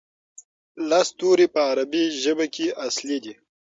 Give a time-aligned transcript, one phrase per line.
[0.89, 3.33] لس توري په عربي ژبه کې اصلي دي.